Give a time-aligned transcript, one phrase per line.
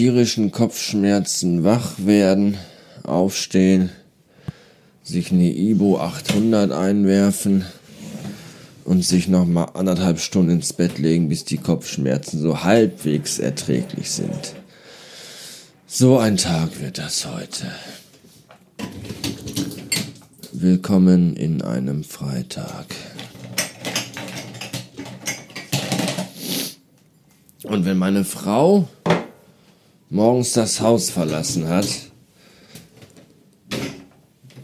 [0.00, 2.56] tierischen Kopfschmerzen wach werden,
[3.02, 3.90] aufstehen,
[5.02, 7.66] sich eine Ibo 800 einwerfen
[8.86, 14.10] und sich noch mal anderthalb Stunden ins Bett legen, bis die Kopfschmerzen so halbwegs erträglich
[14.10, 14.54] sind.
[15.86, 17.66] So ein Tag wird das heute.
[20.52, 22.86] Willkommen in einem Freitag.
[27.64, 28.88] Und wenn meine Frau
[30.10, 31.86] morgens das Haus verlassen hat,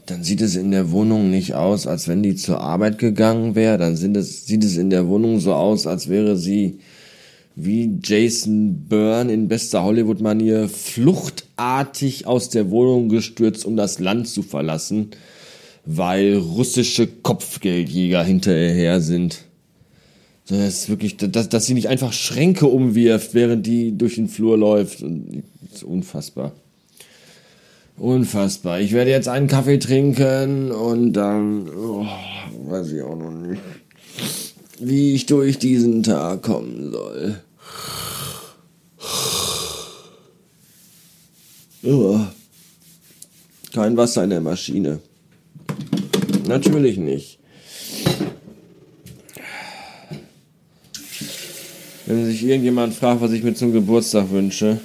[0.07, 3.79] dann sieht es in der Wohnung nicht aus, als wenn die zur Arbeit gegangen wäre.
[3.79, 6.79] Dann es, sieht es in der Wohnung so aus, als wäre sie
[7.57, 14.43] wie Jason Byrne in bester Hollywood-Manier fluchtartig aus der Wohnung gestürzt, um das Land zu
[14.43, 15.11] verlassen,
[15.87, 19.47] weil russische Kopfgeldjäger hinterher sind.
[20.49, 24.57] Das ist wirklich, dass, dass sie nicht einfach Schränke umwirft, während die durch den Flur
[24.57, 25.03] läuft.
[25.03, 26.53] Das ist unfassbar.
[27.97, 28.81] Unfassbar.
[28.81, 32.07] Ich werde jetzt einen Kaffee trinken und dann oh,
[32.69, 33.63] weiß ich auch noch nicht,
[34.79, 37.41] wie ich durch diesen Tag kommen soll.
[41.83, 42.21] Oh.
[43.73, 45.01] Kein Wasser in der Maschine.
[46.47, 47.39] Natürlich nicht.
[52.07, 54.81] Wenn sich irgendjemand fragt, was ich mir zum Geburtstag wünsche,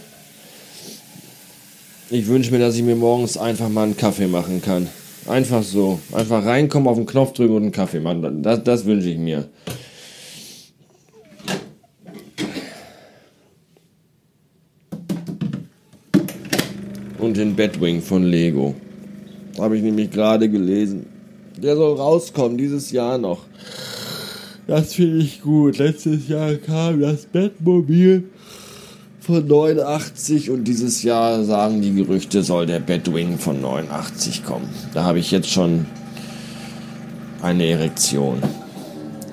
[2.10, 4.88] ich wünsche mir, dass ich mir morgens einfach mal einen Kaffee machen kann.
[5.28, 6.00] Einfach so.
[6.12, 8.42] Einfach reinkommen, auf den Knopf drücken und einen Kaffee machen.
[8.42, 9.48] Das, das wünsche ich mir.
[17.20, 18.74] Und den Batwing von Lego.
[19.60, 21.06] Habe ich nämlich gerade gelesen.
[21.56, 23.46] Der soll rauskommen, dieses Jahr noch.
[24.68, 25.78] Das finde ich gut.
[25.78, 28.24] Letztes Jahr kam das Batmobil
[29.20, 34.70] von 89 und dieses Jahr sagen die Gerüchte, soll der Batwing von 89 kommen.
[34.94, 35.86] Da habe ich jetzt schon
[37.42, 38.42] eine Erektion.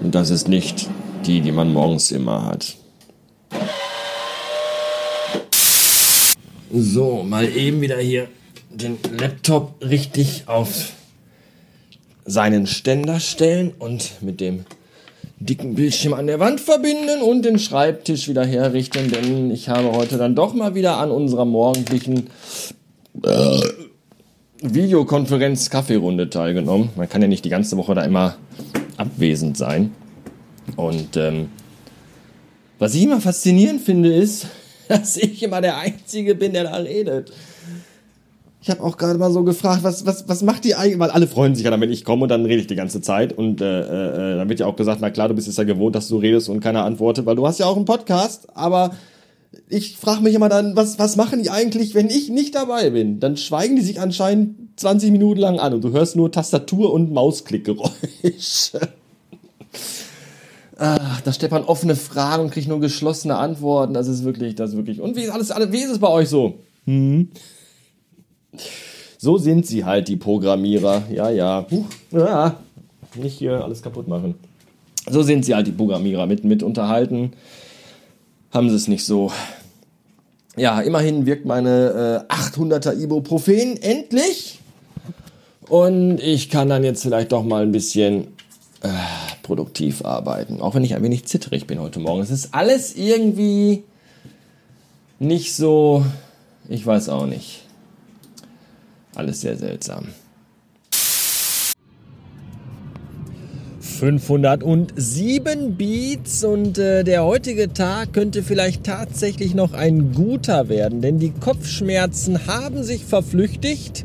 [0.03, 0.89] Und das ist nicht
[1.27, 2.77] die, die man morgens immer hat.
[6.73, 8.29] So, mal eben wieder hier
[8.71, 10.93] den Laptop richtig auf
[12.27, 14.67] seinen Ständer stellen und mit dem
[15.41, 20.19] dicken Bildschirm an der Wand verbinden und den Schreibtisch wieder herrichten, denn ich habe heute
[20.19, 22.29] dann doch mal wieder an unserer morgendlichen
[23.23, 23.61] äh,
[24.61, 26.91] Videokonferenz Kaffeerunde teilgenommen.
[26.97, 28.37] Man kann ja nicht die ganze Woche da immer
[28.97, 29.93] abwesend sein.
[30.77, 31.49] Und ähm,
[32.79, 34.47] was ich immer faszinierend finde, ist,
[34.89, 37.33] dass ich immer der Einzige bin, der da redet.
[38.61, 40.99] Ich habe auch gerade mal so gefragt, was, was, was macht die eigentlich?
[40.99, 43.33] Weil alle freuen sich ja wenn ich komme und dann rede ich die ganze Zeit.
[43.33, 45.95] Und äh, äh, dann wird ja auch gesagt, na klar, du bist es ja gewohnt,
[45.95, 48.49] dass du redest und keiner antwortet, weil du hast ja auch einen Podcast.
[48.57, 48.91] Aber
[49.69, 53.21] ich frage mich immer dann, was, was machen die eigentlich, wenn ich nicht dabei bin?
[53.21, 57.13] Dann schweigen die sich anscheinend 20 Minuten lang an und du hörst nur Tastatur- und
[57.13, 58.81] Mausklickgeräusche.
[60.79, 63.95] Ach, da Stefan offene Fragen und kriegt nur geschlossene Antworten.
[63.95, 65.01] Das ist wirklich, das ist wirklich.
[65.01, 66.55] Und wie ist alles, wie ist es bei euch so?
[66.87, 67.29] Hm?
[69.19, 71.03] So sind sie halt, die Programmierer.
[71.11, 71.67] Ja, ja.
[71.71, 71.87] Huch.
[72.13, 72.57] ja.
[73.15, 74.35] Nicht hier alles kaputt machen.
[75.11, 76.27] So sind sie halt, die Programmierer.
[76.27, 77.33] Mit, mit unterhalten
[78.51, 79.33] haben sie es nicht so.
[80.57, 84.59] Ja, immerhin wirkt meine äh, 800er Ibuprofen endlich.
[85.69, 88.29] Und ich kann dann jetzt vielleicht doch mal ein bisschen
[88.83, 88.89] äh,
[89.43, 90.61] produktiv arbeiten.
[90.61, 92.23] Auch wenn ich ein wenig zitterig bin heute Morgen.
[92.23, 93.85] Es ist alles irgendwie
[95.19, 96.05] nicht so.
[96.69, 97.68] Ich weiß auch nicht.
[99.19, 100.07] Alles sehr seltsam.
[103.81, 111.19] 507 Beats und äh, der heutige Tag könnte vielleicht tatsächlich noch ein guter werden, denn
[111.19, 114.05] die Kopfschmerzen haben sich verflüchtigt.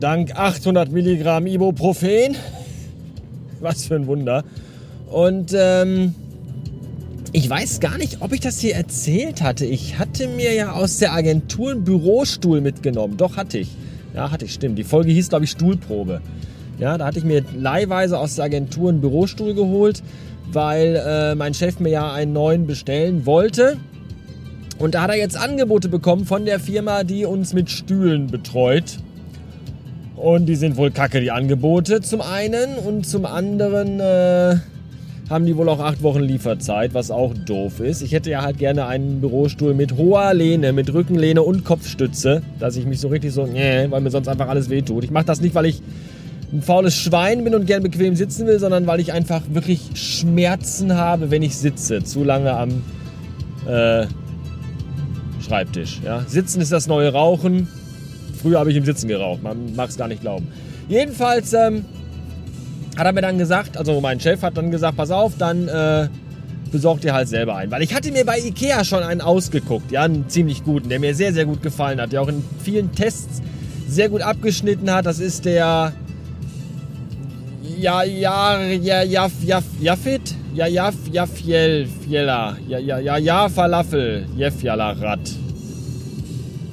[0.00, 2.36] Dank 800 Milligramm Ibuprofen.
[3.60, 4.44] Was für ein Wunder.
[5.10, 6.14] Und ähm,
[7.32, 9.66] ich weiß gar nicht, ob ich das hier erzählt hatte.
[9.66, 13.16] Ich hatte mir ja aus der Agentur einen Bürostuhl mitgenommen.
[13.16, 13.70] Doch, hatte ich.
[14.14, 14.78] Ja, hatte ich, stimmt.
[14.78, 16.20] Die Folge hieß, glaube ich, Stuhlprobe.
[16.78, 20.04] Ja, da hatte ich mir leihweise aus der Agentur einen Bürostuhl geholt,
[20.52, 23.76] weil äh, mein Chef mir ja einen neuen bestellen wollte.
[24.78, 28.98] Und da hat er jetzt Angebote bekommen von der Firma, die uns mit Stühlen betreut.
[30.14, 32.76] Und die sind wohl kacke, die Angebote zum einen.
[32.76, 34.58] Und zum anderen äh,
[35.30, 38.02] haben die wohl auch acht Wochen Lieferzeit, was auch doof ist.
[38.02, 42.76] Ich hätte ja halt gerne einen Bürostuhl mit hoher Lehne, mit Rückenlehne und Kopfstütze, dass
[42.76, 45.04] ich mich so richtig so, nee, weil mir sonst einfach alles wehtut.
[45.04, 45.82] Ich mache das nicht, weil ich
[46.52, 50.94] ein faules Schwein bin und gern bequem sitzen will, sondern weil ich einfach wirklich Schmerzen
[50.94, 52.04] habe, wenn ich sitze.
[52.04, 52.82] Zu lange am
[53.66, 54.06] äh,
[55.40, 56.00] Schreibtisch.
[56.04, 56.24] Ja?
[56.26, 57.68] Sitzen ist das neue Rauchen.
[58.40, 60.48] Früher habe ich im Sitzen geraucht, man mag es gar nicht glauben.
[60.88, 61.86] Jedenfalls ähm,
[62.96, 66.08] hat er mir dann gesagt, also mein Chef hat dann gesagt, pass auf, dann äh,
[66.70, 67.70] besorgt ihr halt selber einen.
[67.70, 71.14] Weil ich hatte mir bei Ikea schon einen ausgeguckt, ja, einen ziemlich guten, der mir
[71.14, 73.42] sehr, sehr gut gefallen hat, der auch in vielen Tests
[73.88, 75.06] sehr gut abgeschnitten hat.
[75.06, 75.92] Das ist der
[77.78, 80.34] ja, ja, ja, ja, ja, Jafit?
[80.54, 82.56] Ja, ja, ja, Fiel, Fiela.
[82.68, 84.26] Ja, ja, ja, ja, Falafel.
[84.36, 85.20] Jefjalarat.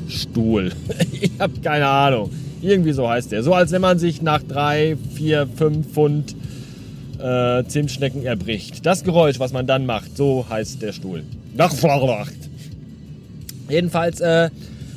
[0.08, 0.72] Stuhl.
[1.12, 2.30] ich habe keine Ahnung.
[2.62, 3.44] Irgendwie so heißt der.
[3.44, 6.36] So als wenn man sich nach drei, vier, fünf Pfund
[7.20, 8.86] äh, Zimtschnecken erbricht.
[8.86, 11.24] Das Geräusch, was man dann macht, so heißt der Stuhl.
[11.56, 12.36] Nach Vorwacht.
[13.70, 14.50] Jedenfalls äh,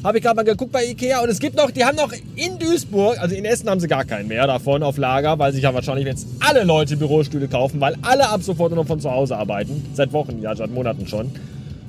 [0.02, 2.58] habe ich gerade mal geguckt bei Ikea und es gibt noch, die haben noch in
[2.58, 5.72] Duisburg, also in Essen haben sie gar keinen mehr davon auf Lager, weil sich ja
[5.72, 9.36] wahrscheinlich jetzt alle Leute Bürostühle kaufen, weil alle ab sofort nur noch von zu Hause
[9.36, 9.82] arbeiten.
[9.94, 11.30] Seit Wochen, ja, seit Monaten schon.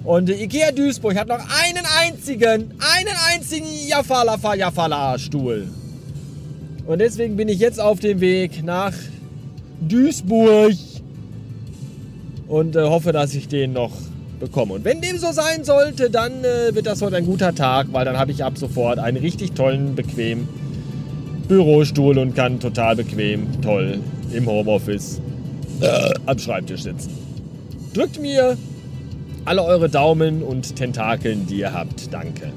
[0.06, 5.68] Und Ikea Duisburg hat noch einen einzigen, einen einzigen Jafala Jafala Stuhl.
[6.86, 8.94] Und deswegen bin ich jetzt auf dem Weg nach
[9.82, 10.74] Duisburg
[12.48, 13.92] und äh, hoffe, dass ich den noch
[14.40, 14.76] bekomme.
[14.76, 18.06] Und wenn dem so sein sollte, dann äh, wird das heute ein guter Tag, weil
[18.06, 20.48] dann habe ich ab sofort einen richtig tollen, bequemen
[21.48, 24.00] Bürostuhl und kann total bequem, toll
[24.32, 25.22] im Homeoffice
[25.82, 27.12] äh, am Schreibtisch sitzen.
[27.94, 28.58] Drückt mir
[29.46, 32.12] alle eure Daumen und Tentakeln, die ihr habt.
[32.12, 32.52] Danke.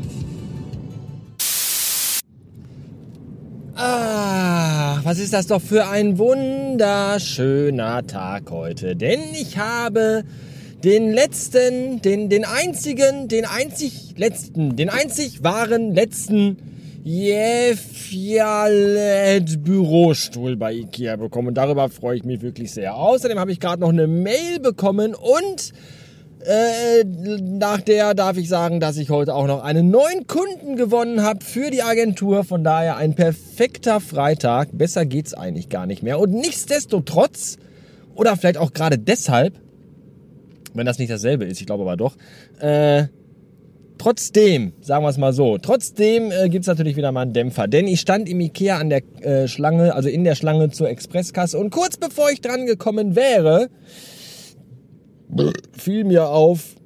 [3.76, 8.96] Ah, was ist das doch für ein wunderschöner Tag heute.
[8.96, 10.24] Denn ich habe
[10.82, 16.56] den letzten, den, den einzigen, den einzig letzten, den einzig wahren letzten
[17.04, 18.02] Jefjalet
[19.62, 21.48] Bürostuhl bei Ikea bekommen.
[21.48, 22.96] Und darüber freue ich mich wirklich sehr.
[22.96, 25.72] Außerdem habe ich gerade noch eine Mail bekommen und
[26.44, 31.22] äh, nach der darf ich sagen, dass ich heute auch noch einen neuen Kunden gewonnen
[31.22, 32.44] habe für die Agentur.
[32.44, 34.68] Von daher ein perfekter Freitag.
[34.72, 36.18] Besser geht's eigentlich gar nicht mehr.
[36.18, 37.56] Und nichtsdestotrotz,
[38.14, 39.54] oder vielleicht auch gerade deshalb,
[40.74, 42.16] wenn das nicht dasselbe ist, ich glaube aber doch,
[42.60, 43.06] äh,
[43.98, 47.66] Trotzdem, sagen wir es mal so, trotzdem äh, gibt es natürlich wieder mal einen Dämpfer.
[47.66, 51.58] Denn ich stand im Ikea an der äh, Schlange, also in der Schlange zur Expresskasse
[51.58, 53.68] und kurz bevor ich dran gekommen wäre,
[55.72, 56.76] fiel mir auf,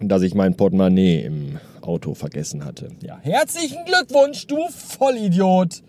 [0.00, 2.88] dass ich mein Portemonnaie im Auto vergessen hatte.
[3.00, 5.82] Ja, herzlichen Glückwunsch, du Vollidiot!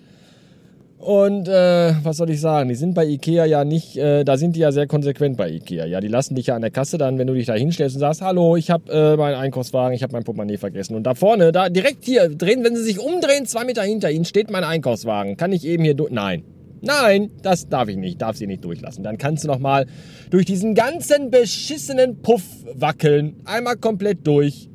[0.99, 2.69] Und äh, was soll ich sagen?
[2.69, 5.85] Die sind bei Ikea ja nicht, äh, da sind die ja sehr konsequent bei Ikea.
[5.85, 7.99] Ja, die lassen dich ja an der Kasse dann, wenn du dich da hinstellst und
[7.99, 10.95] sagst, hallo, ich habe äh, meinen Einkaufswagen, ich habe mein Portemonnaie vergessen.
[10.95, 14.25] Und da vorne, da direkt hier drehen, wenn sie sich umdrehen, zwei Meter hinter ihnen
[14.25, 15.37] steht mein Einkaufswagen.
[15.37, 16.11] Kann ich eben hier durch?
[16.11, 16.43] Nein,
[16.81, 19.03] Nein, das darf ich nicht, darf sie nicht durchlassen.
[19.03, 19.85] Dann kannst du noch mal
[20.29, 22.43] durch diesen ganzen beschissenen Puff
[22.73, 24.69] wackeln, einmal komplett durch.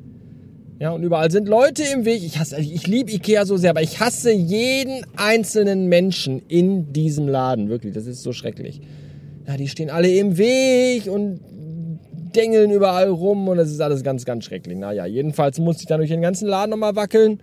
[0.79, 2.23] Ja, und überall sind Leute im Weg.
[2.23, 7.69] Ich ich liebe Ikea so sehr, aber ich hasse jeden einzelnen Menschen in diesem Laden.
[7.69, 8.81] Wirklich, das ist so schrecklich.
[9.47, 11.39] Ja, die stehen alle im Weg und
[12.35, 14.77] dengeln überall rum und das ist alles ganz, ganz schrecklich.
[14.77, 17.39] Naja, jedenfalls musste ich dann durch den ganzen Laden nochmal wackeln.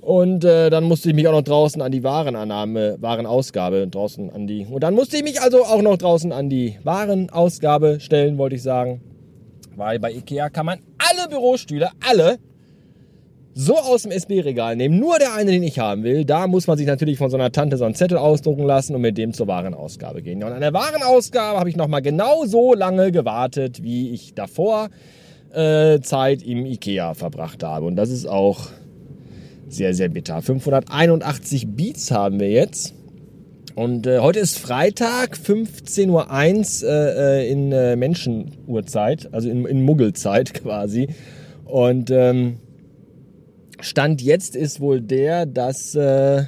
[0.00, 4.46] Und äh, dann musste ich mich auch noch draußen an die Warenannahme, Warenausgabe draußen an
[4.46, 4.66] die.
[4.66, 8.62] Und dann musste ich mich also auch noch draußen an die Warenausgabe stellen, wollte ich
[8.62, 9.02] sagen.
[9.76, 12.38] Weil bei Ikea kann man alle Bürostühle, alle,
[13.52, 14.98] so aus dem SB-Regal nehmen.
[14.98, 16.24] Nur der eine, den ich haben will.
[16.24, 19.02] Da muss man sich natürlich von so einer Tante so einen Zettel ausdrucken lassen und
[19.02, 20.42] mit dem zur Warenausgabe gehen.
[20.42, 24.88] Und an der Warenausgabe habe ich nochmal genau so lange gewartet, wie ich davor
[25.52, 27.86] äh, Zeit im Ikea verbracht habe.
[27.86, 28.68] Und das ist auch
[29.70, 30.42] sehr, sehr bitter.
[30.42, 32.94] 581 Beats haben wir jetzt.
[33.74, 39.82] Und äh, heute ist Freitag, 15.01 Uhr äh, äh, in äh, Menschenuhrzeit, also in, in
[39.82, 41.08] Muggelzeit quasi.
[41.64, 42.58] Und ähm,
[43.80, 46.44] Stand jetzt ist wohl der, dass äh,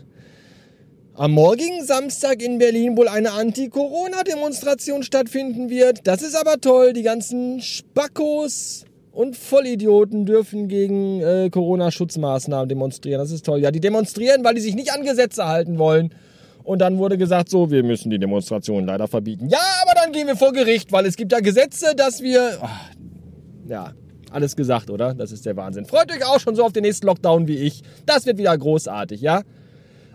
[1.15, 6.01] am morgigen Samstag in Berlin wohl eine Anti-Corona-Demonstration stattfinden wird.
[6.07, 6.93] Das ist aber toll.
[6.93, 13.21] Die ganzen Spackos und Vollidioten dürfen gegen äh, Corona-Schutzmaßnahmen demonstrieren.
[13.21, 13.61] Das ist toll.
[13.61, 16.15] Ja, die demonstrieren, weil die sich nicht an Gesetze halten wollen.
[16.65, 19.49] Und dann wurde gesagt, so, wir müssen die Demonstration leider verbieten.
[19.49, 22.59] Ja, aber dann gehen wir vor Gericht, weil es gibt ja Gesetze, dass wir...
[22.61, 22.91] Ach,
[23.69, 23.93] ja,
[24.31, 25.13] alles gesagt, oder?
[25.13, 25.85] Das ist der Wahnsinn.
[25.85, 27.83] Freut euch auch schon so auf den nächsten Lockdown wie ich.
[28.07, 29.43] Das wird wieder großartig, ja?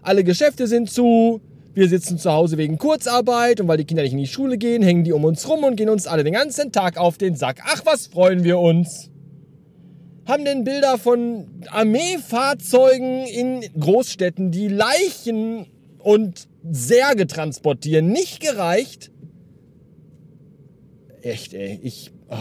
[0.02, 1.42] Alle Geschäfte sind zu,
[1.78, 4.82] wir sitzen zu Hause wegen Kurzarbeit und weil die Kinder nicht in die Schule gehen,
[4.82, 7.62] hängen die um uns rum und gehen uns alle den ganzen Tag auf den Sack.
[7.66, 9.12] Ach, was freuen wir uns.
[10.26, 15.68] Haben denn Bilder von Armeefahrzeugen in Großstädten, die Leichen
[16.00, 19.12] und Särge transportieren, nicht gereicht?
[21.22, 22.12] Echt, ey, ich...
[22.30, 22.36] Oh.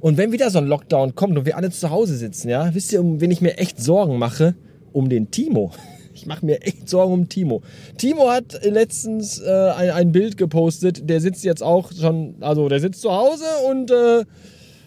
[0.00, 2.92] Und wenn wieder so ein Lockdown kommt und wir alle zu Hause sitzen, ja, wisst
[2.92, 4.54] ihr, um wen ich mir echt Sorgen mache?
[4.92, 5.72] Um den Timo.
[6.22, 7.62] Ich mache mir echt Sorgen um Timo.
[7.98, 11.10] Timo hat letztens äh, ein, ein, Bild gepostet.
[11.10, 14.24] Der sitzt jetzt auch schon, also der sitzt zu Hause und äh,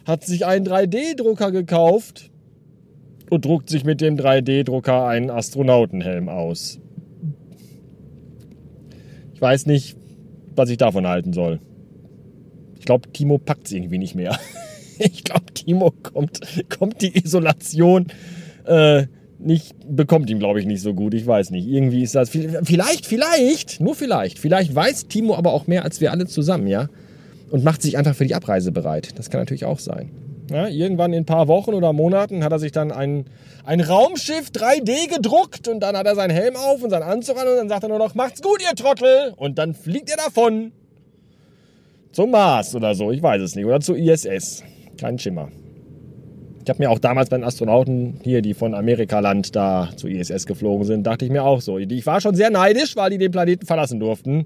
[0.06, 2.32] hat sich einen 3D-Drucker gekauft
[3.30, 6.80] und druckt sich mit dem 3D-Drucker einen Astronautenhelm aus.
[9.34, 9.98] Ich weiß nicht,
[10.56, 11.60] was ich davon halten soll.
[12.80, 14.39] Ich glaube, Timo packt es irgendwie nicht mehr.
[15.00, 16.39] ich glaube, Timo kommt,
[16.70, 18.08] kommt die Isolation
[18.63, 19.08] äh,
[19.39, 21.13] nicht, bekommt ihm, glaube ich, nicht so gut.
[21.13, 21.68] Ich weiß nicht.
[21.68, 22.30] Irgendwie ist das.
[22.30, 24.39] Vielleicht, vielleicht, nur vielleicht.
[24.39, 26.88] Vielleicht weiß Timo aber auch mehr als wir alle zusammen, ja?
[27.51, 29.10] Und macht sich einfach für die Abreise bereit.
[29.18, 30.10] Das kann natürlich auch sein.
[30.50, 33.25] Ja, irgendwann in ein paar Wochen oder Monaten hat er sich dann ein,
[33.65, 37.48] ein Raumschiff 3D gedruckt und dann hat er seinen Helm auf und seinen Anzug an
[37.48, 39.34] und dann sagt er nur noch, macht's gut, ihr Trottel!
[39.38, 40.72] Und dann fliegt er davon.
[42.12, 43.65] Zum Mars oder so, ich weiß es nicht.
[43.65, 44.63] Oder zur ISS.
[44.98, 45.50] Kein Schimmer.
[46.65, 50.45] Ich habe mir auch damals bei den Astronauten hier, die von Amerikaland da zur ISS
[50.45, 51.77] geflogen sind, dachte ich mir auch so.
[51.77, 54.45] Ich war schon sehr neidisch, weil die den Planeten verlassen durften.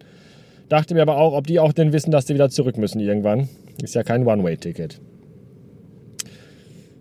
[0.67, 3.49] Dachte mir aber auch, ob die auch denn wissen, dass die wieder zurück müssen irgendwann.
[3.81, 4.99] Ist ja kein One-Way-Ticket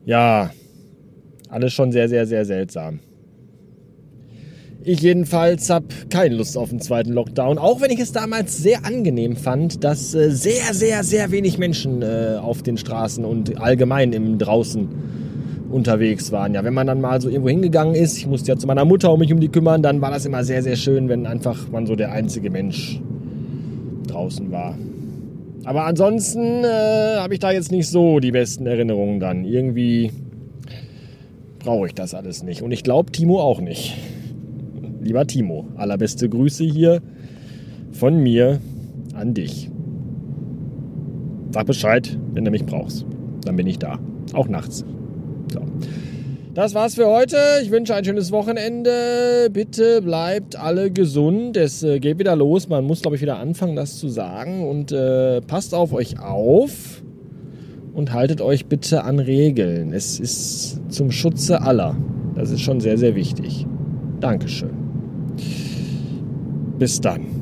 [0.08, 0.50] ja,
[1.50, 3.00] alles schon sehr, sehr, sehr seltsam.
[4.84, 8.86] Ich jedenfalls habe keine Lust auf einen zweiten Lockdown, auch wenn ich es damals sehr
[8.86, 14.12] angenehm fand, dass äh, sehr, sehr, sehr wenig Menschen äh, auf den Straßen und allgemein
[14.12, 14.88] im Draußen
[15.70, 16.54] unterwegs waren.
[16.54, 19.12] Ja, wenn man dann mal so irgendwo hingegangen ist, ich musste ja zu meiner Mutter
[19.12, 21.86] um mich um die kümmern, dann war das immer sehr, sehr schön, wenn einfach man
[21.86, 23.00] so der einzige Mensch
[24.06, 24.78] draußen war.
[25.64, 29.44] Aber ansonsten äh, habe ich da jetzt nicht so die besten Erinnerungen dann.
[29.44, 30.12] Irgendwie
[31.58, 32.62] brauche ich das alles nicht.
[32.62, 33.96] Und ich glaube, Timo auch nicht.
[35.08, 37.00] Lieber Timo, allerbeste Grüße hier
[37.92, 38.60] von mir
[39.14, 39.70] an dich.
[41.50, 43.06] Sag Bescheid, wenn du mich brauchst.
[43.46, 43.98] Dann bin ich da.
[44.34, 44.84] Auch nachts.
[45.50, 45.60] So.
[46.52, 47.38] Das war's für heute.
[47.62, 49.48] Ich wünsche ein schönes Wochenende.
[49.50, 51.56] Bitte bleibt alle gesund.
[51.56, 52.68] Es äh, geht wieder los.
[52.68, 54.68] Man muss, glaube ich, wieder anfangen, das zu sagen.
[54.68, 57.02] Und äh, passt auf euch auf
[57.94, 59.94] und haltet euch bitte an Regeln.
[59.94, 61.96] Es ist zum Schutze aller.
[62.34, 63.64] Das ist schon sehr, sehr wichtig.
[64.20, 64.87] Dankeschön.
[66.78, 67.37] Bis dann.